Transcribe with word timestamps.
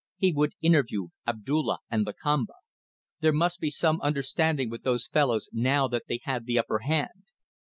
He 0.17 0.31
would 0.33 0.53
interview 0.63 1.09
Abdulla 1.27 1.77
and 1.91 2.07
Lakamba. 2.07 2.55
There 3.19 3.31
must 3.31 3.59
be 3.59 3.69
some 3.69 4.01
understanding 4.01 4.67
with 4.67 4.81
those 4.81 5.05
fellows 5.05 5.47
now 5.53 5.87
they 5.87 6.19
had 6.23 6.47
the 6.47 6.57
upper 6.57 6.79
hand. 6.79 7.25